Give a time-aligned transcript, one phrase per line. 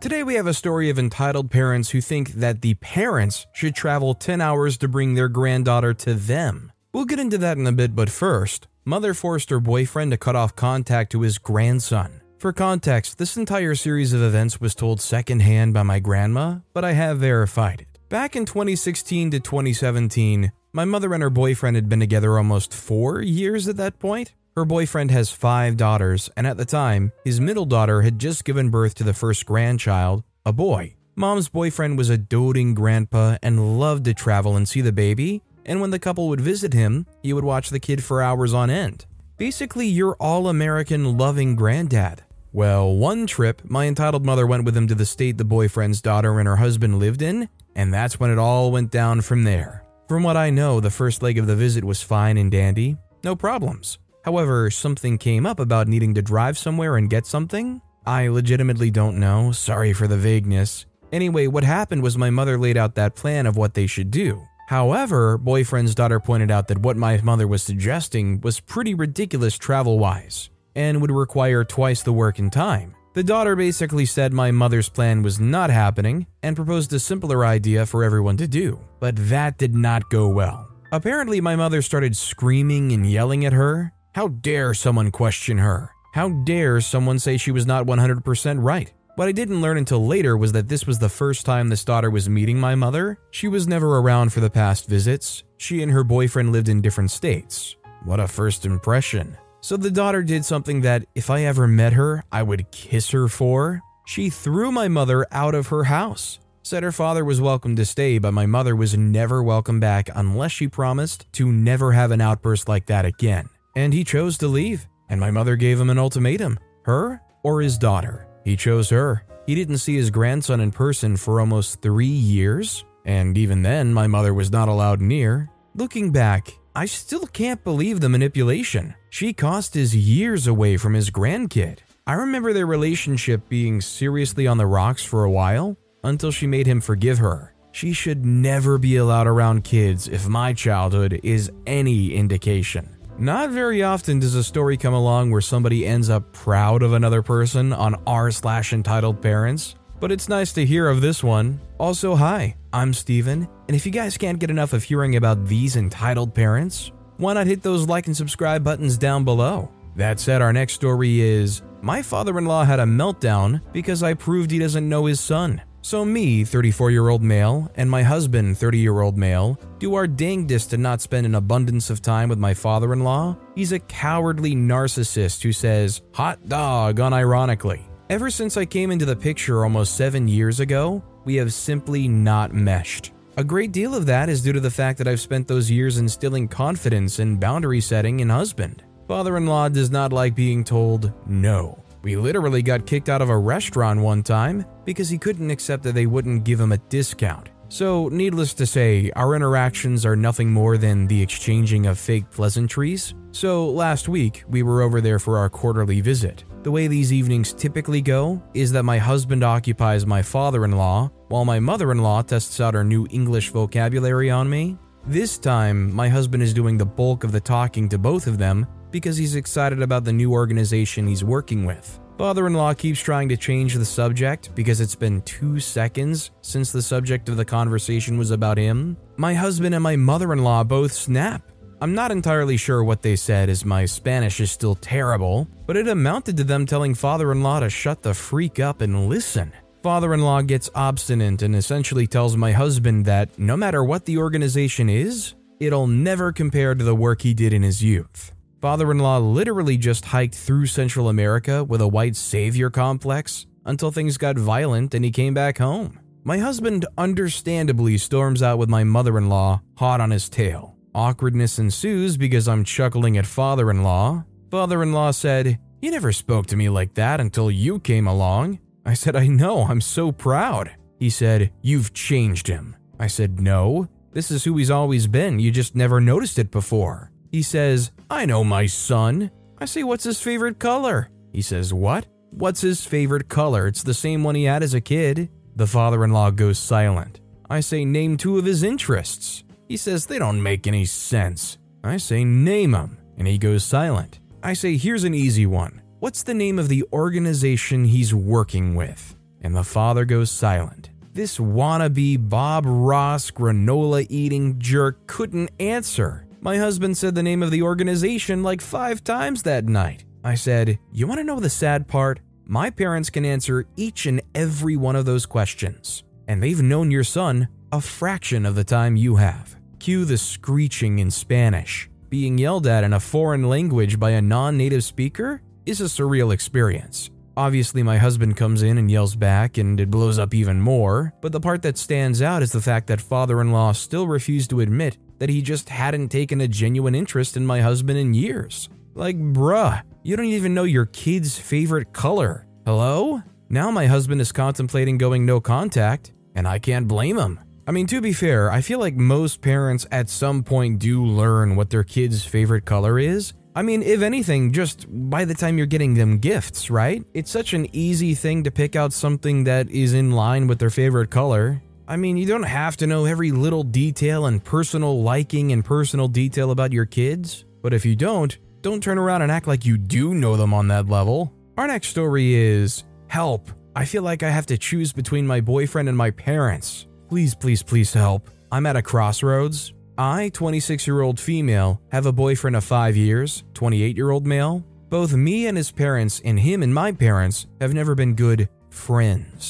[0.00, 4.14] Today, we have a story of entitled parents who think that the parents should travel
[4.14, 6.72] 10 hours to bring their granddaughter to them.
[6.94, 10.36] We'll get into that in a bit, but first, mother forced her boyfriend to cut
[10.36, 12.22] off contact to his grandson.
[12.38, 16.92] For context, this entire series of events was told secondhand by my grandma, but I
[16.92, 17.98] have verified it.
[18.08, 23.20] Back in 2016 to 2017, my mother and her boyfriend had been together almost four
[23.20, 24.32] years at that point.
[24.60, 28.68] Her boyfriend has five daughters, and at the time, his middle daughter had just given
[28.68, 30.96] birth to the first grandchild, a boy.
[31.16, 35.80] Mom's boyfriend was a doting grandpa and loved to travel and see the baby, and
[35.80, 39.06] when the couple would visit him, he would watch the kid for hours on end.
[39.38, 42.22] Basically, your all American loving granddad.
[42.52, 46.38] Well, one trip, my entitled mother went with him to the state the boyfriend's daughter
[46.38, 49.86] and her husband lived in, and that's when it all went down from there.
[50.06, 53.34] From what I know, the first leg of the visit was fine and dandy, no
[53.34, 53.96] problems.
[54.24, 57.80] However, something came up about needing to drive somewhere and get something?
[58.06, 60.86] I legitimately don't know, sorry for the vagueness.
[61.12, 64.42] Anyway, what happened was my mother laid out that plan of what they should do.
[64.68, 69.98] However, boyfriend's daughter pointed out that what my mother was suggesting was pretty ridiculous travel
[69.98, 72.94] wise and would require twice the work and time.
[73.14, 77.84] The daughter basically said my mother's plan was not happening and proposed a simpler idea
[77.84, 80.68] for everyone to do, but that did not go well.
[80.92, 85.94] Apparently, my mother started screaming and yelling at her, how dare someone question her?
[86.12, 88.92] How dare someone say she was not 100% right?
[89.14, 92.10] What I didn't learn until later was that this was the first time this daughter
[92.10, 93.18] was meeting my mother.
[93.30, 95.44] She was never around for the past visits.
[95.58, 97.76] She and her boyfriend lived in different states.
[98.04, 99.36] What a first impression.
[99.60, 103.28] So the daughter did something that, if I ever met her, I would kiss her
[103.28, 103.80] for.
[104.06, 106.40] She threw my mother out of her house.
[106.62, 110.50] Said her father was welcome to stay, but my mother was never welcome back unless
[110.50, 114.86] she promised to never have an outburst like that again and he chose to leave.
[115.08, 118.26] And my mother gave him an ultimatum her or his daughter.
[118.44, 119.24] He chose her.
[119.46, 124.06] He didn't see his grandson in person for almost three years, and even then, my
[124.06, 125.50] mother was not allowed near.
[125.74, 128.94] Looking back, I still can't believe the manipulation.
[129.08, 131.78] She cost his years away from his grandkid.
[132.06, 136.66] I remember their relationship being seriously on the rocks for a while until she made
[136.66, 137.54] him forgive her.
[137.72, 142.96] She should never be allowed around kids if my childhood is any indication.
[143.20, 147.20] Not very often does a story come along where somebody ends up proud of another
[147.20, 151.60] person on r slash entitled parents, but it's nice to hear of this one.
[151.78, 155.76] Also, hi, I'm Steven, and if you guys can't get enough of hearing about these
[155.76, 159.70] entitled parents, why not hit those like and subscribe buttons down below?
[159.96, 164.14] That said, our next story is My father in law had a meltdown because I
[164.14, 165.60] proved he doesn't know his son.
[165.82, 170.06] So, me, 34 year old male, and my husband, 30 year old male, do our
[170.06, 173.36] dangdest to not spend an abundance of time with my father in law.
[173.54, 177.80] He's a cowardly narcissist who says, hot dog, unironically.
[178.10, 182.52] Ever since I came into the picture almost seven years ago, we have simply not
[182.52, 183.12] meshed.
[183.36, 185.96] A great deal of that is due to the fact that I've spent those years
[185.96, 188.82] instilling confidence and boundary setting in husband.
[189.08, 191.82] Father in law does not like being told no.
[192.02, 195.94] We literally got kicked out of a restaurant one time because he couldn't accept that
[195.94, 197.50] they wouldn't give him a discount.
[197.68, 203.14] So, needless to say, our interactions are nothing more than the exchanging of fake pleasantries.
[203.30, 206.42] So, last week, we were over there for our quarterly visit.
[206.64, 211.12] The way these evenings typically go is that my husband occupies my father in law,
[211.28, 214.76] while my mother in law tests out her new English vocabulary on me.
[215.06, 218.66] This time, my husband is doing the bulk of the talking to both of them
[218.90, 222.00] because he's excited about the new organization he's working with.
[222.18, 226.70] Father in law keeps trying to change the subject because it's been two seconds since
[226.70, 228.96] the subject of the conversation was about him.
[229.16, 231.50] My husband and my mother in law both snap.
[231.80, 235.88] I'm not entirely sure what they said as my Spanish is still terrible, but it
[235.88, 239.50] amounted to them telling father in law to shut the freak up and listen.
[239.82, 244.18] Father in law gets obstinate and essentially tells my husband that no matter what the
[244.18, 248.32] organization is, it'll never compare to the work he did in his youth.
[248.60, 253.90] Father in law literally just hiked through Central America with a white savior complex until
[253.90, 255.98] things got violent and he came back home.
[256.24, 260.76] My husband understandably storms out with my mother in law hot on his tail.
[260.94, 264.24] Awkwardness ensues because I'm chuckling at father in law.
[264.50, 268.58] Father in law said, You never spoke to me like that until you came along.
[268.84, 270.70] I said, I know, I'm so proud.
[270.98, 272.76] He said, You've changed him.
[272.98, 275.38] I said, No, this is who he's always been.
[275.38, 277.09] You just never noticed it before.
[277.30, 279.30] He says, I know my son.
[279.58, 281.10] I say, What's his favorite color?
[281.32, 282.06] He says, What?
[282.30, 283.66] What's his favorite color?
[283.66, 285.30] It's the same one he had as a kid.
[285.56, 287.20] The father in law goes silent.
[287.48, 289.44] I say, Name two of his interests.
[289.68, 291.58] He says, They don't make any sense.
[291.84, 292.98] I say, Name them.
[293.16, 294.20] And he goes silent.
[294.42, 295.82] I say, Here's an easy one.
[296.00, 299.16] What's the name of the organization he's working with?
[299.42, 300.90] And the father goes silent.
[301.12, 306.26] This wannabe Bob Ross granola eating jerk couldn't answer.
[306.42, 310.06] My husband said the name of the organization like five times that night.
[310.24, 312.20] I said, You want to know the sad part?
[312.46, 317.04] My parents can answer each and every one of those questions, and they've known your
[317.04, 319.54] son a fraction of the time you have.
[319.80, 321.90] Cue the screeching in Spanish.
[322.08, 326.32] Being yelled at in a foreign language by a non native speaker is a surreal
[326.32, 327.10] experience.
[327.36, 331.12] Obviously, my husband comes in and yells back, and it blows up even more.
[331.20, 334.48] But the part that stands out is the fact that father in law still refused
[334.50, 338.68] to admit that he just hadn't taken a genuine interest in my husband in years.
[338.94, 342.46] Like, bruh, you don't even know your kid's favorite color.
[342.66, 343.22] Hello?
[343.48, 347.38] Now my husband is contemplating going no contact, and I can't blame him.
[347.66, 351.54] I mean, to be fair, I feel like most parents at some point do learn
[351.54, 353.32] what their kid's favorite color is.
[353.54, 357.04] I mean, if anything, just by the time you're getting them gifts, right?
[357.12, 360.70] It's such an easy thing to pick out something that is in line with their
[360.70, 361.60] favorite color.
[361.90, 366.06] I mean, you don't have to know every little detail and personal liking and personal
[366.06, 369.76] detail about your kids, but if you don't, don't turn around and act like you
[369.76, 371.34] do know them on that level.
[371.58, 373.50] Our next story is Help.
[373.74, 376.86] I feel like I have to choose between my boyfriend and my parents.
[377.08, 378.30] Please, please, please help.
[378.52, 379.72] I'm at a crossroads.
[379.98, 384.64] I, 26 year old female, have a boyfriend of 5 years, 28 year old male.
[384.90, 389.49] Both me and his parents, and him and my parents, have never been good friends.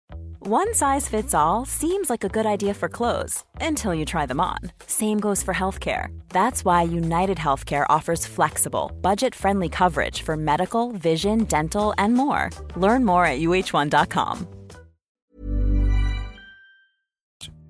[0.43, 4.39] One size fits all seems like a good idea for clothes until you try them
[4.39, 4.57] on.
[4.87, 6.07] Same goes for healthcare.
[6.29, 12.49] That's why United Healthcare offers flexible, budget friendly coverage for medical, vision, dental, and more.
[12.75, 14.47] Learn more at uh1.com.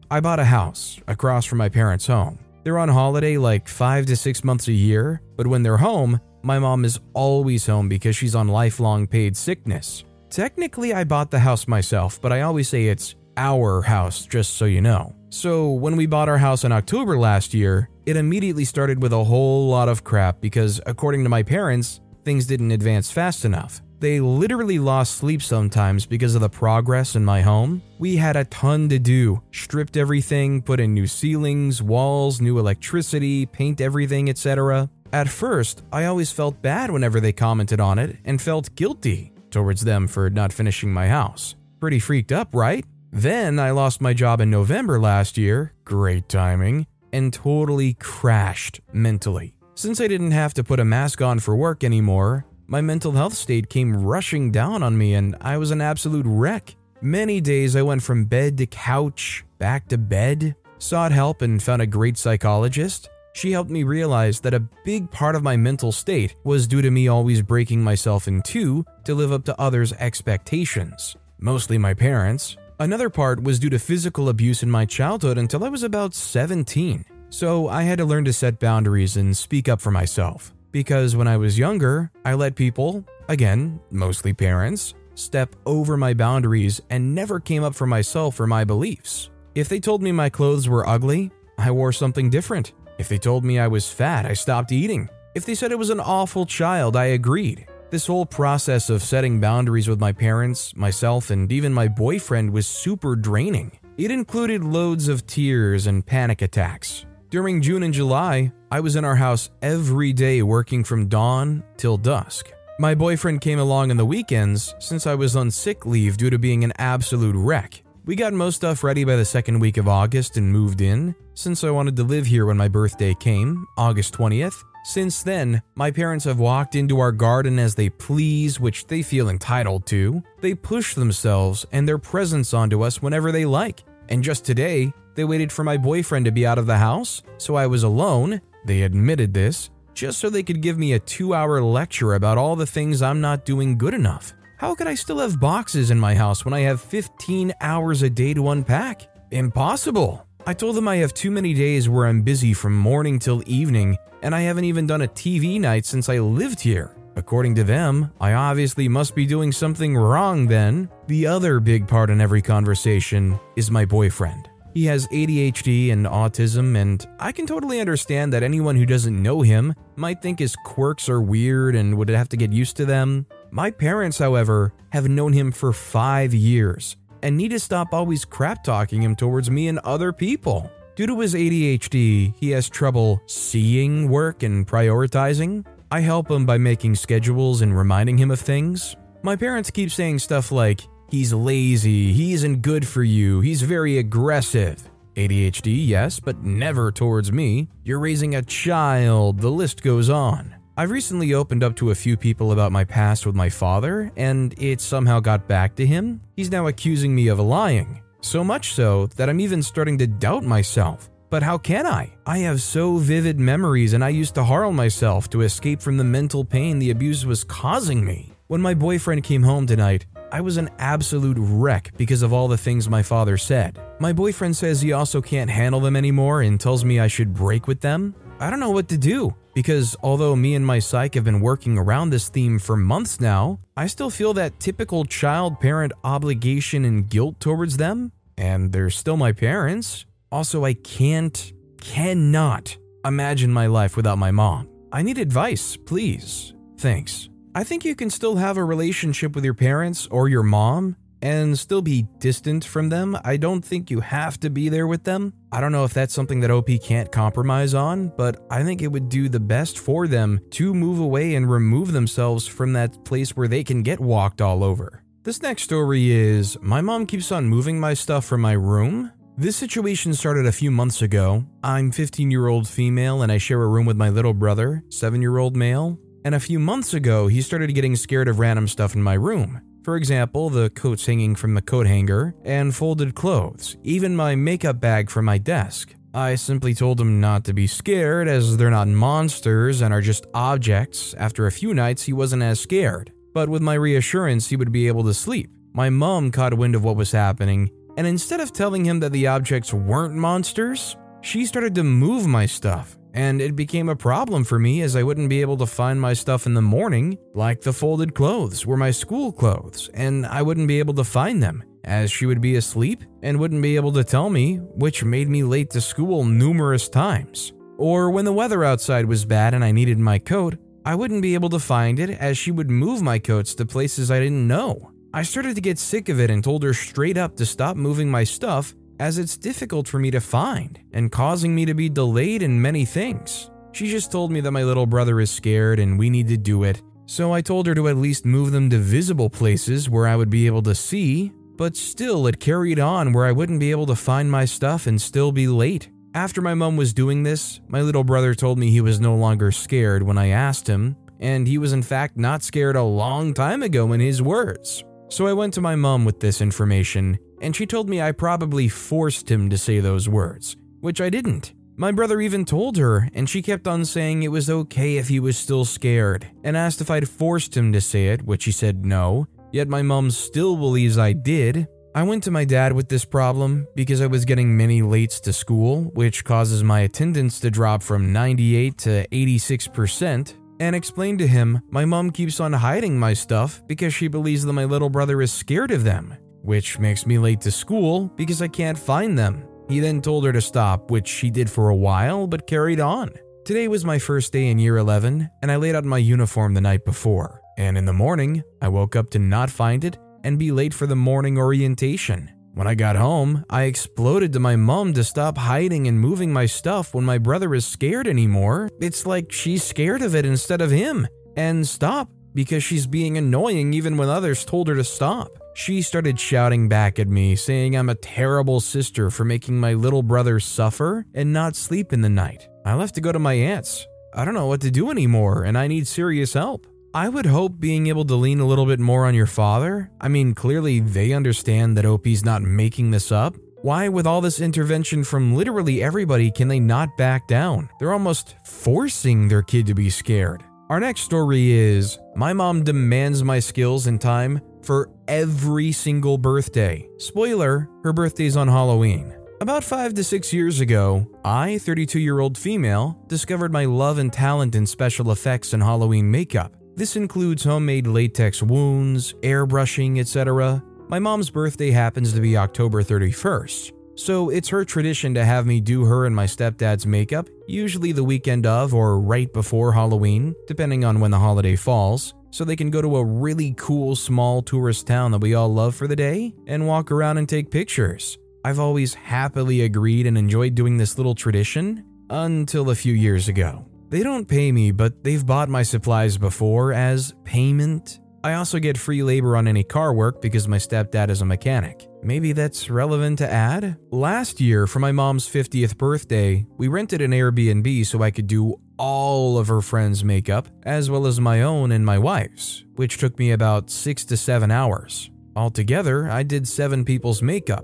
[0.09, 2.39] I bought a house across from my parents' home.
[2.63, 6.57] They're on holiday like five to six months a year, but when they're home, my
[6.57, 10.05] mom is always home because she's on lifelong paid sickness.
[10.31, 14.63] Technically, I bought the house myself, but I always say it's our house, just so
[14.63, 15.13] you know.
[15.29, 19.25] So, when we bought our house in October last year, it immediately started with a
[19.25, 23.81] whole lot of crap because, according to my parents, things didn't advance fast enough.
[23.99, 27.81] They literally lost sleep sometimes because of the progress in my home.
[27.99, 33.47] We had a ton to do stripped everything, put in new ceilings, walls, new electricity,
[33.47, 34.89] paint everything, etc.
[35.11, 39.81] At first, I always felt bad whenever they commented on it and felt guilty towards
[39.81, 41.55] them for not finishing my house.
[41.79, 42.85] Pretty freaked up, right?
[43.11, 49.53] Then I lost my job in November last year, great timing, and totally crashed mentally.
[49.75, 53.33] Since I didn't have to put a mask on for work anymore, my mental health
[53.33, 56.75] state came rushing down on me and I was an absolute wreck.
[57.01, 61.81] Many days I went from bed to couch, back to bed, sought help and found
[61.81, 63.09] a great psychologist.
[63.33, 66.91] She helped me realize that a big part of my mental state was due to
[66.91, 72.57] me always breaking myself in two to live up to others' expectations, mostly my parents.
[72.79, 77.05] Another part was due to physical abuse in my childhood until I was about 17.
[77.29, 80.53] So I had to learn to set boundaries and speak up for myself.
[80.71, 86.81] Because when I was younger, I let people, again, mostly parents, step over my boundaries
[86.89, 89.29] and never came up for myself or my beliefs.
[89.55, 92.73] If they told me my clothes were ugly, I wore something different.
[93.01, 95.09] If they told me I was fat, I stopped eating.
[95.33, 97.65] If they said I was an awful child, I agreed.
[97.89, 102.67] This whole process of setting boundaries with my parents, myself, and even my boyfriend was
[102.67, 103.71] super draining.
[103.97, 107.07] It included loads of tears and panic attacks.
[107.31, 111.97] During June and July, I was in our house every day working from dawn till
[111.97, 112.51] dusk.
[112.77, 116.37] My boyfriend came along on the weekends since I was on sick leave due to
[116.37, 117.81] being an absolute wreck.
[118.03, 121.63] We got most stuff ready by the second week of August and moved in, since
[121.63, 124.63] I wanted to live here when my birthday came, August 20th.
[124.83, 129.29] Since then, my parents have walked into our garden as they please, which they feel
[129.29, 130.23] entitled to.
[130.39, 133.83] They push themselves and their presents onto us whenever they like.
[134.09, 137.53] And just today, they waited for my boyfriend to be out of the house, so
[137.53, 138.41] I was alone.
[138.65, 142.55] They admitted this, just so they could give me a two hour lecture about all
[142.55, 144.33] the things I'm not doing good enough.
[144.61, 148.11] How could I still have boxes in my house when I have 15 hours a
[148.11, 149.07] day to unpack?
[149.31, 150.23] Impossible.
[150.45, 153.97] I told them I have too many days where I'm busy from morning till evening,
[154.21, 156.95] and I haven't even done a TV night since I lived here.
[157.15, 160.91] According to them, I obviously must be doing something wrong then.
[161.07, 164.47] The other big part in every conversation is my boyfriend.
[164.75, 169.41] He has ADHD and autism, and I can totally understand that anyone who doesn't know
[169.41, 173.25] him might think his quirks are weird and would have to get used to them.
[173.53, 178.63] My parents, however, have known him for five years and need to stop always crap
[178.63, 180.71] talking him towards me and other people.
[180.95, 185.65] Due to his ADHD, he has trouble seeing work and prioritizing.
[185.91, 188.95] I help him by making schedules and reminding him of things.
[189.21, 193.97] My parents keep saying stuff like, he's lazy, he isn't good for you, he's very
[193.97, 194.89] aggressive.
[195.15, 197.67] ADHD, yes, but never towards me.
[197.83, 200.55] You're raising a child, the list goes on.
[200.77, 204.55] I've recently opened up to a few people about my past with my father, and
[204.57, 206.21] it somehow got back to him.
[206.37, 208.01] He's now accusing me of lying.
[208.21, 211.09] So much so that I'm even starting to doubt myself.
[211.29, 212.13] But how can I?
[212.25, 216.05] I have so vivid memories, and I used to harm myself to escape from the
[216.05, 218.31] mental pain the abuse was causing me.
[218.47, 222.57] When my boyfriend came home tonight, I was an absolute wreck because of all the
[222.57, 223.77] things my father said.
[223.99, 227.67] My boyfriend says he also can't handle them anymore and tells me I should break
[227.67, 228.15] with them.
[228.39, 231.77] I don't know what to do because although me and my psych have been working
[231.77, 237.09] around this theme for months now, I still feel that typical child parent obligation and
[237.09, 240.05] guilt towards them, and they're still my parents.
[240.31, 244.69] Also, I can't, cannot imagine my life without my mom.
[244.91, 246.53] I need advice, please.
[246.77, 247.29] Thanks.
[247.53, 251.57] I think you can still have a relationship with your parents or your mom and
[251.57, 253.17] still be distant from them.
[253.23, 255.33] I don't think you have to be there with them.
[255.51, 258.91] I don't know if that's something that OP can't compromise on, but I think it
[258.91, 263.35] would do the best for them to move away and remove themselves from that place
[263.35, 265.03] where they can get walked all over.
[265.23, 269.11] This next story is My mom keeps on moving my stuff from my room.
[269.37, 271.45] This situation started a few months ago.
[271.63, 275.21] I'm 15 year old female and I share a room with my little brother, 7
[275.21, 275.99] year old male.
[276.23, 279.61] And a few months ago, he started getting scared of random stuff in my room.
[279.83, 284.79] For example, the coats hanging from the coat hanger, and folded clothes, even my makeup
[284.79, 285.95] bag from my desk.
[286.13, 290.27] I simply told him not to be scared as they're not monsters and are just
[290.33, 291.15] objects.
[291.15, 293.11] After a few nights, he wasn't as scared.
[293.33, 295.49] But with my reassurance, he would be able to sleep.
[295.73, 299.27] My mom caught wind of what was happening, and instead of telling him that the
[299.27, 304.59] objects weren't monsters, she started to move my stuff and it became a problem for
[304.59, 307.73] me as I wouldn't be able to find my stuff in the morning, like the
[307.73, 312.11] folded clothes were my school clothes, and I wouldn't be able to find them, as
[312.11, 315.69] she would be asleep and wouldn't be able to tell me, which made me late
[315.71, 317.53] to school numerous times.
[317.77, 321.33] Or when the weather outside was bad and I needed my coat, I wouldn't be
[321.33, 324.91] able to find it as she would move my coats to places I didn't know.
[325.13, 328.09] I started to get sick of it and told her straight up to stop moving
[328.09, 332.43] my stuff as it's difficult for me to find and causing me to be delayed
[332.43, 333.49] in many things.
[333.71, 336.63] She just told me that my little brother is scared and we need to do
[336.65, 340.15] it, so I told her to at least move them to visible places where I
[340.15, 343.87] would be able to see, but still it carried on where I wouldn't be able
[343.87, 345.89] to find my stuff and still be late.
[346.13, 349.51] After my mom was doing this, my little brother told me he was no longer
[349.51, 353.63] scared when I asked him, and he was in fact not scared a long time
[353.63, 354.83] ago in his words.
[355.09, 358.69] So I went to my mom with this information, and she told me I probably
[358.69, 361.53] forced him to say those words, which I didn't.
[361.77, 365.19] My brother even told her, and she kept on saying it was okay if he
[365.19, 368.85] was still scared, and asked if I'd forced him to say it, which he said
[368.85, 369.25] no.
[369.51, 371.67] Yet my mom still believes I did.
[371.95, 375.33] I went to my dad with this problem because I was getting many lates to
[375.33, 381.61] school, which causes my attendance to drop from 98 to 86%, and explained to him
[381.69, 385.33] my mom keeps on hiding my stuff because she believes that my little brother is
[385.33, 389.45] scared of them, which makes me late to school because I can't find them.
[389.69, 393.11] He then told her to stop, which she did for a while but carried on.
[393.45, 396.61] Today was my first day in year 11, and I laid out my uniform the
[396.61, 397.41] night before.
[397.57, 400.85] And in the morning, I woke up to not find it and be late for
[400.87, 402.29] the morning orientation.
[402.53, 406.45] When I got home, I exploded to my mom to stop hiding and moving my
[406.45, 408.69] stuff when my brother is scared anymore.
[408.79, 411.07] It's like she's scared of it instead of him.
[411.37, 412.09] And stop.
[412.33, 415.40] because she's being annoying even when others told her to stop.
[415.61, 420.01] She started shouting back at me, saying I'm a terrible sister for making my little
[420.01, 422.49] brother suffer and not sleep in the night.
[422.65, 423.85] I left to go to my aunt's.
[424.15, 426.65] I don't know what to do anymore, and I need serious help.
[426.95, 429.91] I would hope being able to lean a little bit more on your father.
[430.01, 433.35] I mean, clearly they understand that OP's not making this up.
[433.61, 437.69] Why, with all this intervention from literally everybody, can they not back down?
[437.77, 440.43] They're almost forcing their kid to be scared.
[440.71, 446.87] Our next story is My mom demands my skills and time for every single birthday.
[446.97, 449.13] Spoiler, her birthday's on Halloween.
[449.41, 454.13] About five to six years ago, I, 32 year old female, discovered my love and
[454.13, 456.53] talent in special effects and Halloween makeup.
[456.75, 460.63] This includes homemade latex wounds, airbrushing, etc.
[460.89, 465.59] My mom's birthday happens to be October 31st, so it's her tradition to have me
[465.59, 470.85] do her and my stepdad's makeup, usually the weekend of or right before Halloween, depending
[470.85, 474.87] on when the holiday falls, so they can go to a really cool small tourist
[474.87, 478.17] town that we all love for the day and walk around and take pictures.
[478.43, 483.65] I've always happily agreed and enjoyed doing this little tradition until a few years ago.
[483.89, 488.77] They don't pay me, but they've bought my supplies before as payment I also get
[488.77, 491.87] free labor on any car work because my stepdad is a mechanic.
[492.03, 493.77] Maybe that's relevant to add?
[493.89, 498.55] Last year, for my mom's 50th birthday, we rented an Airbnb so I could do
[498.77, 503.17] all of her friends' makeup, as well as my own and my wife's, which took
[503.17, 505.09] me about six to seven hours.
[505.35, 507.63] Altogether, I did seven people's makeup.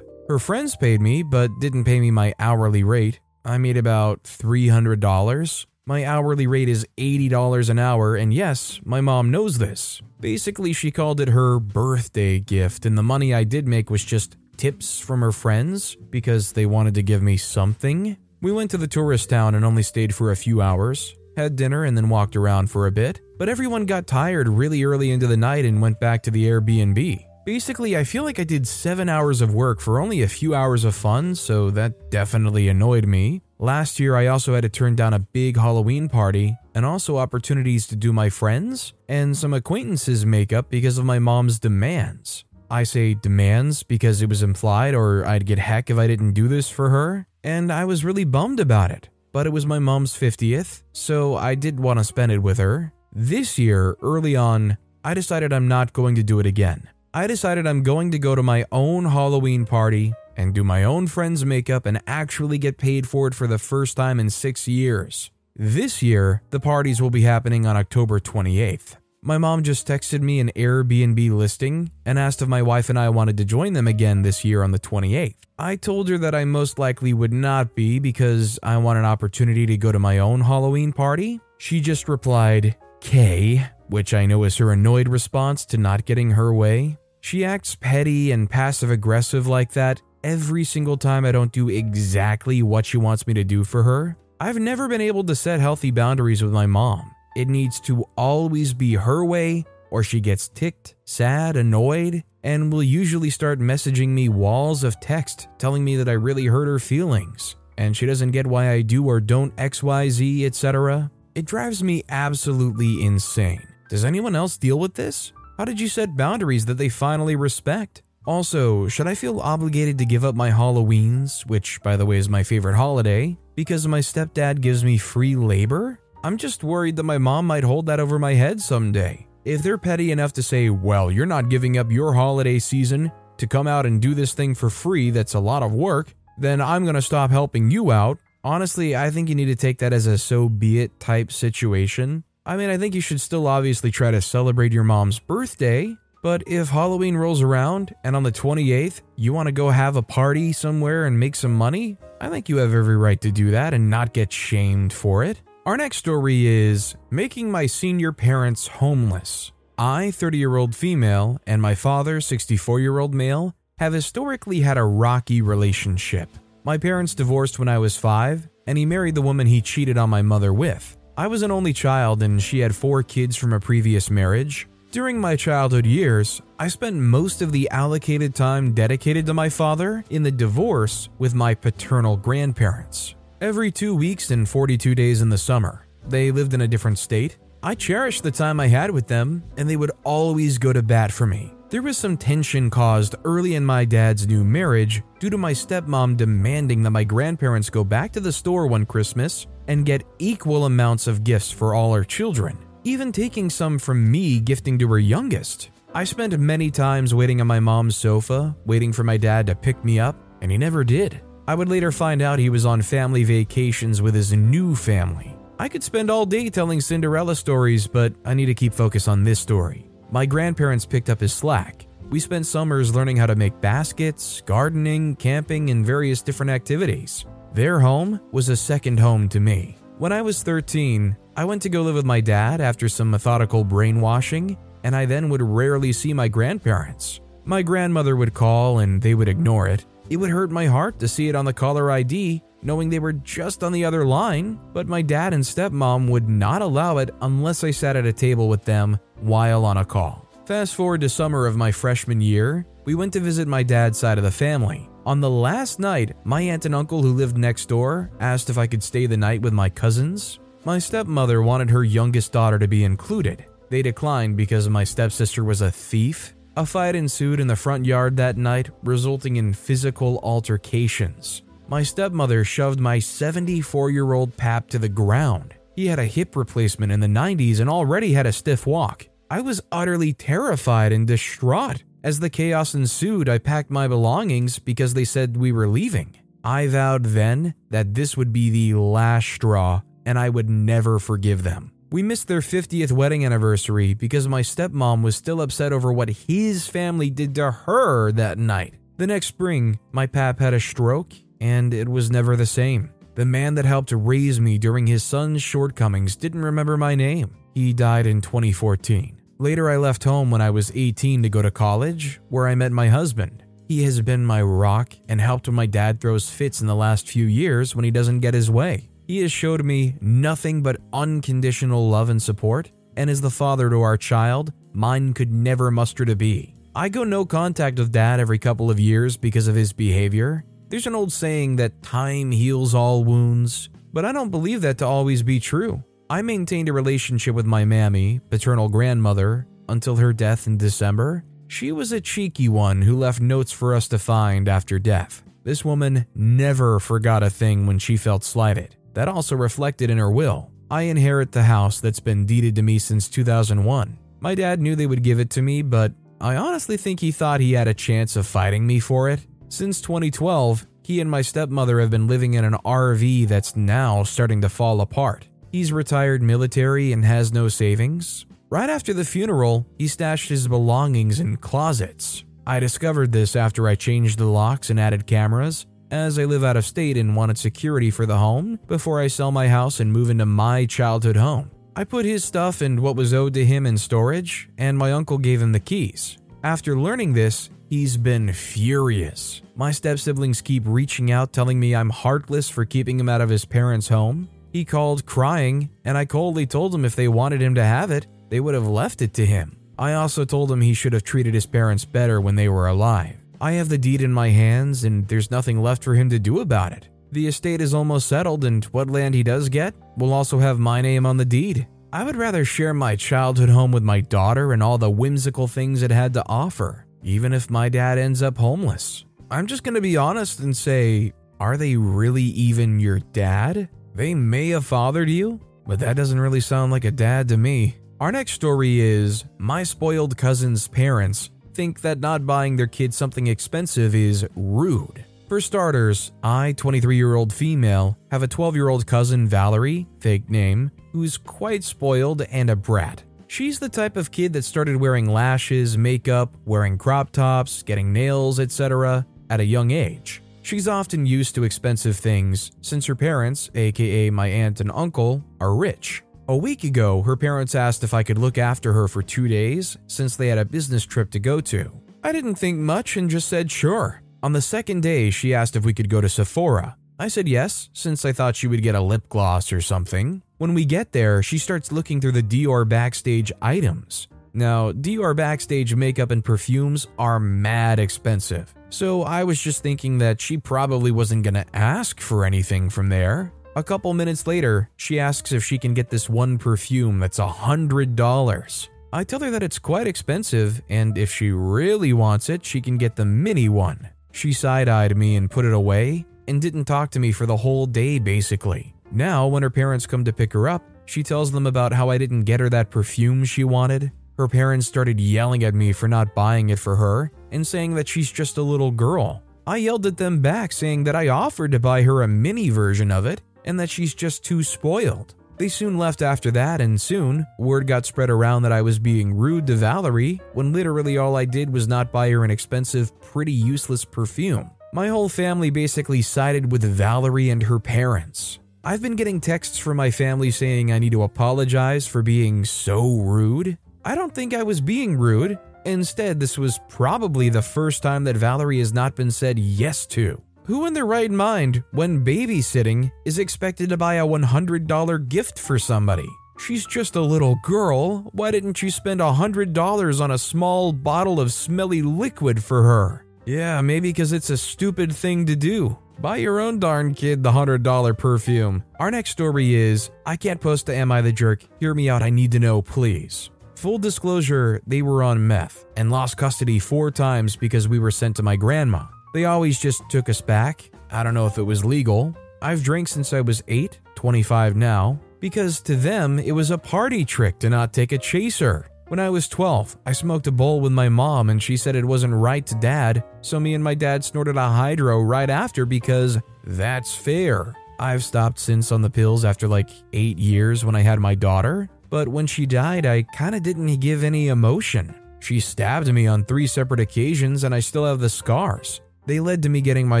[0.32, 3.20] Her friends paid me, but didn't pay me my hourly rate.
[3.44, 5.66] I made about $300.
[5.84, 10.00] My hourly rate is $80 an hour, and yes, my mom knows this.
[10.20, 14.38] Basically, she called it her birthday gift, and the money I did make was just
[14.56, 18.16] tips from her friends because they wanted to give me something.
[18.40, 21.84] We went to the tourist town and only stayed for a few hours, had dinner,
[21.84, 23.20] and then walked around for a bit.
[23.36, 27.22] But everyone got tired really early into the night and went back to the Airbnb.
[27.44, 30.84] Basically, I feel like I did seven hours of work for only a few hours
[30.84, 33.42] of fun, so that definitely annoyed me.
[33.58, 37.88] Last year, I also had to turn down a big Halloween party and also opportunities
[37.88, 42.44] to do my friends and some acquaintances' makeup because of my mom's demands.
[42.70, 46.46] I say demands because it was implied or I'd get heck if I didn't do
[46.46, 49.08] this for her, and I was really bummed about it.
[49.32, 52.92] But it was my mom's 50th, so I did want to spend it with her.
[53.12, 56.88] This year, early on, I decided I'm not going to do it again.
[57.14, 61.06] I decided I'm going to go to my own Halloween party and do my own
[61.06, 65.30] friend's makeup and actually get paid for it for the first time in six years.
[65.54, 68.96] This year, the parties will be happening on October 28th.
[69.20, 73.10] My mom just texted me an Airbnb listing and asked if my wife and I
[73.10, 75.36] wanted to join them again this year on the 28th.
[75.58, 79.66] I told her that I most likely would not be because I want an opportunity
[79.66, 81.40] to go to my own Halloween party.
[81.58, 86.54] She just replied, K, which I know is her annoyed response to not getting her
[86.54, 86.96] way.
[87.22, 92.64] She acts petty and passive aggressive like that every single time I don't do exactly
[92.64, 94.16] what she wants me to do for her.
[94.40, 97.14] I've never been able to set healthy boundaries with my mom.
[97.36, 102.82] It needs to always be her way, or she gets ticked, sad, annoyed, and will
[102.82, 107.54] usually start messaging me walls of text telling me that I really hurt her feelings,
[107.78, 111.08] and she doesn't get why I do or don't XYZ, etc.
[111.36, 113.68] It drives me absolutely insane.
[113.88, 115.32] Does anyone else deal with this?
[115.58, 118.02] How did you set boundaries that they finally respect?
[118.24, 122.28] Also, should I feel obligated to give up my Halloweens, which by the way is
[122.28, 126.00] my favorite holiday, because my stepdad gives me free labor?
[126.24, 129.26] I'm just worried that my mom might hold that over my head someday.
[129.44, 133.46] If they're petty enough to say, well, you're not giving up your holiday season to
[133.46, 136.86] come out and do this thing for free that's a lot of work, then I'm
[136.86, 138.18] gonna stop helping you out.
[138.42, 142.24] Honestly, I think you need to take that as a so be it type situation
[142.44, 146.42] I mean, I think you should still obviously try to celebrate your mom's birthday, but
[146.48, 150.52] if Halloween rolls around and on the 28th you want to go have a party
[150.52, 153.88] somewhere and make some money, I think you have every right to do that and
[153.88, 155.40] not get shamed for it.
[155.66, 159.52] Our next story is Making My Senior Parents Homeless.
[159.78, 164.78] I, 30 year old female, and my father, 64 year old male, have historically had
[164.78, 166.28] a rocky relationship.
[166.64, 170.10] My parents divorced when I was five, and he married the woman he cheated on
[170.10, 170.96] my mother with.
[171.16, 174.66] I was an only child and she had four kids from a previous marriage.
[174.92, 180.04] During my childhood years, I spent most of the allocated time dedicated to my father
[180.08, 183.14] in the divorce with my paternal grandparents.
[183.42, 187.36] Every two weeks and 42 days in the summer, they lived in a different state.
[187.62, 191.12] I cherished the time I had with them, and they would always go to bat
[191.12, 191.52] for me.
[191.68, 196.16] There was some tension caused early in my dad's new marriage due to my stepmom
[196.16, 201.06] demanding that my grandparents go back to the store one Christmas and get equal amounts
[201.06, 205.70] of gifts for all her children, even taking some from me gifting to her youngest.
[205.94, 209.84] I spent many times waiting on my mom's sofa, waiting for my dad to pick
[209.84, 211.20] me up, and he never did.
[211.46, 215.36] I would later find out he was on family vacations with his new family.
[215.58, 219.22] I could spend all day telling Cinderella stories, but I need to keep focus on
[219.22, 219.86] this story.
[220.10, 221.86] My grandparents picked up his slack.
[222.10, 227.24] We spent summers learning how to make baskets, gardening, camping, and various different activities.
[227.54, 229.76] Their home was a second home to me.
[229.98, 233.62] When I was 13, I went to go live with my dad after some methodical
[233.62, 237.20] brainwashing, and I then would rarely see my grandparents.
[237.44, 239.84] My grandmother would call and they would ignore it.
[240.08, 243.12] It would hurt my heart to see it on the caller ID, knowing they were
[243.12, 247.64] just on the other line, but my dad and stepmom would not allow it unless
[247.64, 250.26] I sat at a table with them while on a call.
[250.46, 254.16] Fast forward to summer of my freshman year, we went to visit my dad's side
[254.16, 254.88] of the family.
[255.04, 258.68] On the last night, my aunt and uncle who lived next door asked if I
[258.68, 260.38] could stay the night with my cousins.
[260.64, 263.44] My stepmother wanted her youngest daughter to be included.
[263.68, 266.34] They declined because my stepsister was a thief.
[266.56, 271.42] A fight ensued in the front yard that night, resulting in physical altercations.
[271.66, 275.54] My stepmother shoved my 74 year old pap to the ground.
[275.74, 279.08] He had a hip replacement in the 90s and already had a stiff walk.
[279.30, 281.82] I was utterly terrified and distraught.
[282.04, 286.16] As the chaos ensued, I packed my belongings because they said we were leaving.
[286.42, 291.44] I vowed then that this would be the last straw and I would never forgive
[291.44, 291.70] them.
[291.92, 296.66] We missed their 50th wedding anniversary because my stepmom was still upset over what his
[296.66, 298.74] family did to her that night.
[298.96, 302.90] The next spring, my pap had a stroke and it was never the same.
[303.14, 307.36] The man that helped raise me during his son's shortcomings didn't remember my name.
[307.54, 309.21] He died in 2014.
[309.42, 312.70] Later, I left home when I was 18 to go to college, where I met
[312.70, 313.42] my husband.
[313.66, 317.08] He has been my rock and helped when my dad throws fits in the last
[317.08, 318.88] few years when he doesn't get his way.
[319.08, 323.80] He has showed me nothing but unconditional love and support, and is the father to
[323.80, 326.54] our child mine could never muster to be.
[326.76, 330.44] I go no contact with dad every couple of years because of his behavior.
[330.68, 334.86] There's an old saying that time heals all wounds, but I don't believe that to
[334.86, 335.82] always be true.
[336.12, 341.24] I maintained a relationship with my mammy, paternal grandmother, until her death in December.
[341.48, 345.22] She was a cheeky one who left notes for us to find after death.
[345.42, 348.76] This woman never forgot a thing when she felt slighted.
[348.92, 350.50] That also reflected in her will.
[350.70, 353.96] I inherit the house that's been deeded to me since 2001.
[354.20, 357.40] My dad knew they would give it to me, but I honestly think he thought
[357.40, 359.26] he had a chance of fighting me for it.
[359.48, 364.42] Since 2012, he and my stepmother have been living in an RV that's now starting
[364.42, 365.26] to fall apart.
[365.52, 368.24] He's retired military and has no savings.
[368.48, 372.24] Right after the funeral, he stashed his belongings in closets.
[372.46, 376.56] I discovered this after I changed the locks and added cameras, as I live out
[376.56, 380.08] of state and wanted security for the home before I sell my house and move
[380.08, 381.50] into my childhood home.
[381.76, 385.18] I put his stuff and what was owed to him in storage, and my uncle
[385.18, 386.16] gave him the keys.
[386.42, 389.42] After learning this, he's been furious.
[389.54, 393.28] My step siblings keep reaching out telling me I'm heartless for keeping him out of
[393.28, 397.54] his parents' home, he called crying, and I coldly told him if they wanted him
[397.54, 399.56] to have it, they would have left it to him.
[399.78, 403.16] I also told him he should have treated his parents better when they were alive.
[403.40, 406.40] I have the deed in my hands, and there's nothing left for him to do
[406.40, 406.88] about it.
[407.12, 410.82] The estate is almost settled, and what land he does get will also have my
[410.82, 411.66] name on the deed.
[411.92, 415.82] I would rather share my childhood home with my daughter and all the whimsical things
[415.82, 419.04] it had to offer, even if my dad ends up homeless.
[419.30, 423.68] I'm just gonna be honest and say, are they really even your dad?
[423.94, 427.76] They may have fathered you, but that doesn't really sound like a dad to me.
[428.00, 433.26] Our next story is My spoiled cousin's parents think that not buying their kid something
[433.26, 435.04] expensive is rude.
[435.28, 440.30] For starters, I, 23 year old female, have a 12 year old cousin, Valerie, fake
[440.30, 443.02] name, who's quite spoiled and a brat.
[443.28, 448.40] She's the type of kid that started wearing lashes, makeup, wearing crop tops, getting nails,
[448.40, 449.06] etc.
[449.30, 450.21] at a young age.
[450.42, 455.54] She's often used to expensive things since her parents, aka my aunt and uncle, are
[455.54, 456.02] rich.
[456.28, 459.76] A week ago, her parents asked if I could look after her for two days
[459.86, 461.72] since they had a business trip to go to.
[462.02, 464.02] I didn't think much and just said sure.
[464.22, 466.76] On the second day, she asked if we could go to Sephora.
[466.98, 470.22] I said yes, since I thought she would get a lip gloss or something.
[470.38, 474.08] When we get there, she starts looking through the Dior backstage items.
[474.34, 480.20] Now, Dior backstage makeup and perfumes are mad expensive, so I was just thinking that
[480.20, 483.32] she probably wasn't gonna ask for anything from there.
[483.54, 487.28] A couple minutes later, she asks if she can get this one perfume that's a
[487.28, 488.70] hundred dollars.
[488.92, 492.78] I tell her that it's quite expensive, and if she really wants it, she can
[492.78, 493.90] get the mini one.
[494.12, 497.36] She side eyed me and put it away, and didn't talk to me for the
[497.36, 498.74] whole day basically.
[498.90, 501.98] Now, when her parents come to pick her up, she tells them about how I
[501.98, 503.92] didn't get her that perfume she wanted.
[504.16, 507.88] Her parents started yelling at me for not buying it for her and saying that
[507.88, 509.22] she's just a little girl.
[509.46, 512.92] I yelled at them back saying that I offered to buy her a mini version
[512.92, 515.14] of it and that she's just too spoiled.
[515.38, 519.14] They soon left after that, and soon, word got spread around that I was being
[519.14, 523.32] rude to Valerie when literally all I did was not buy her an expensive, pretty
[523.32, 524.50] useless perfume.
[524.72, 528.38] My whole family basically sided with Valerie and her parents.
[528.62, 532.98] I've been getting texts from my family saying I need to apologize for being so
[532.98, 533.58] rude.
[533.84, 535.38] I don't think I was being rude.
[535.64, 540.20] Instead, this was probably the first time that Valerie has not been said yes to.
[540.44, 545.58] Who in their right mind, when babysitting, is expected to buy a $100 gift for
[545.58, 546.08] somebody?
[546.38, 548.10] She's just a little girl.
[548.12, 553.06] Why didn't you spend $100 on a small bottle of smelly liquid for her?
[553.24, 555.78] Yeah, maybe because it's a stupid thing to do.
[556.00, 558.64] Buy your own darn kid the $100 perfume.
[558.80, 561.44] Our next story is I can't post to Am I the Jerk?
[561.60, 563.30] Hear me out, I need to know, please.
[563.62, 568.16] Full disclosure, they were on meth and lost custody four times because we were sent
[568.16, 568.86] to my grandma.
[569.14, 570.68] They always just took us back.
[570.90, 572.12] I don't know if it was legal.
[572.42, 577.04] I've drank since I was 8, 25 now, because to them it was a party
[577.04, 578.66] trick to not take a chaser.
[578.88, 581.84] When I was 12, I smoked a bowl with my mom and she said it
[581.84, 586.18] wasn't right to dad, so me and my dad snorted a hydro right after because
[586.42, 587.54] that's fair.
[587.78, 591.68] I've stopped since on the pills after like 8 years when I had my daughter,
[591.92, 594.94] but when she died, I kinda didn't give any emotion.
[595.20, 598.80] She stabbed me on three separate occasions and I still have the scars.
[599.04, 600.00] They led to me getting my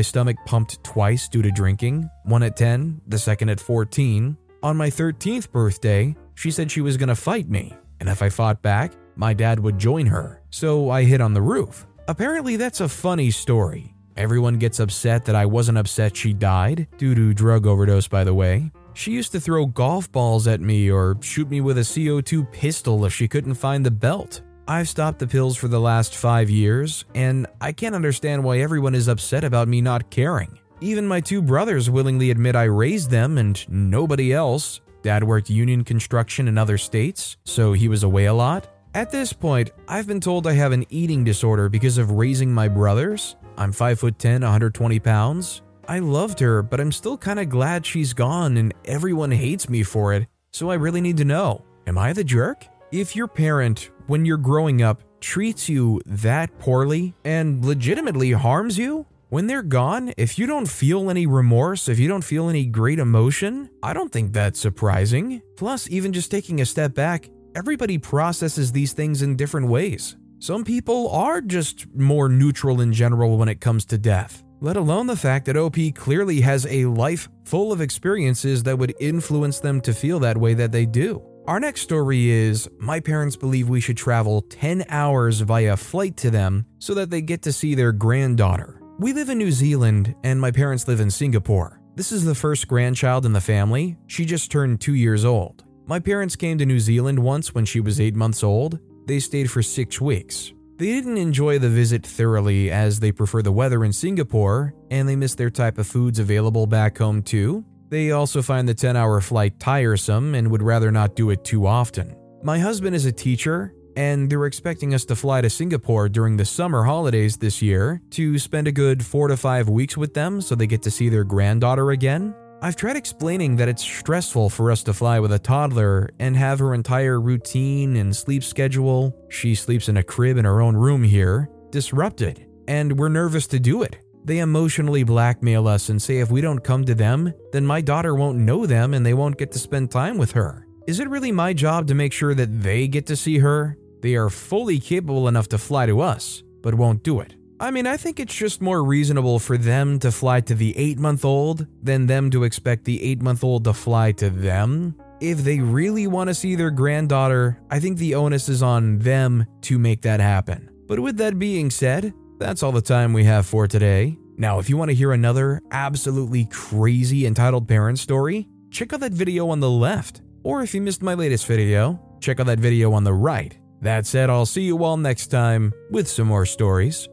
[0.00, 4.38] stomach pumped twice due to drinking, one at 10, the second at 14.
[4.62, 8.62] On my 13th birthday, she said she was gonna fight me, and if I fought
[8.62, 11.86] back, my dad would join her, so I hid on the roof.
[12.08, 13.94] Apparently, that's a funny story.
[14.16, 18.34] Everyone gets upset that I wasn't upset she died, due to drug overdose, by the
[18.34, 18.70] way.
[18.94, 23.04] She used to throw golf balls at me or shoot me with a CO2 pistol
[23.04, 24.42] if she couldn't find the belt.
[24.68, 28.94] I've stopped the pills for the last five years, and I can't understand why everyone
[28.94, 30.58] is upset about me not caring.
[30.80, 34.80] Even my two brothers willingly admit I raised them and nobody else.
[35.02, 38.68] Dad worked union construction in other states, so he was away a lot.
[38.94, 42.68] At this point, I've been told I have an eating disorder because of raising my
[42.68, 43.36] brothers.
[43.56, 45.62] I'm 5 foot 10, 120 pounds.
[45.92, 49.82] I loved her, but I'm still kind of glad she's gone and everyone hates me
[49.82, 52.66] for it, so I really need to know Am I the jerk?
[52.92, 59.04] If your parent, when you're growing up, treats you that poorly and legitimately harms you,
[59.28, 62.98] when they're gone, if you don't feel any remorse, if you don't feel any great
[62.98, 65.42] emotion, I don't think that's surprising.
[65.58, 70.16] Plus, even just taking a step back, everybody processes these things in different ways.
[70.38, 75.08] Some people are just more neutral in general when it comes to death, let alone
[75.08, 79.80] the fact that OP clearly has a life full of experiences that would influence them
[79.80, 81.20] to feel that way that they do.
[81.48, 86.30] Our next story is My parents believe we should travel 10 hours via flight to
[86.30, 88.80] them so that they get to see their granddaughter.
[89.00, 91.80] We live in New Zealand and my parents live in Singapore.
[91.96, 93.96] This is the first grandchild in the family.
[94.06, 95.64] She just turned two years old.
[95.86, 98.78] My parents came to New Zealand once when she was eight months old.
[99.06, 100.52] They stayed for six weeks.
[100.82, 105.14] They didn't enjoy the visit thoroughly as they prefer the weather in Singapore and they
[105.14, 107.64] miss their type of foods available back home too.
[107.88, 111.68] They also find the 10 hour flight tiresome and would rather not do it too
[111.68, 112.16] often.
[112.42, 116.44] My husband is a teacher, and they're expecting us to fly to Singapore during the
[116.44, 120.56] summer holidays this year to spend a good four to five weeks with them so
[120.56, 122.34] they get to see their granddaughter again.
[122.64, 126.60] I've tried explaining that it's stressful for us to fly with a toddler and have
[126.60, 131.02] her entire routine and sleep schedule, she sleeps in a crib in her own room
[131.02, 133.98] here, disrupted, and we're nervous to do it.
[134.24, 138.14] They emotionally blackmail us and say if we don't come to them, then my daughter
[138.14, 140.64] won't know them and they won't get to spend time with her.
[140.86, 143.76] Is it really my job to make sure that they get to see her?
[144.02, 147.34] They are fully capable enough to fly to us, but won't do it.
[147.60, 150.98] I mean, I think it's just more reasonable for them to fly to the 8
[150.98, 154.96] month old than them to expect the 8 month old to fly to them.
[155.20, 159.46] If they really want to see their granddaughter, I think the onus is on them
[159.62, 160.70] to make that happen.
[160.88, 164.18] But with that being said, that's all the time we have for today.
[164.36, 169.12] Now, if you want to hear another absolutely crazy entitled parent story, check out that
[169.12, 170.22] video on the left.
[170.42, 173.56] Or if you missed my latest video, check out that video on the right.
[173.80, 177.08] That said, I'll see you all next time with some more stories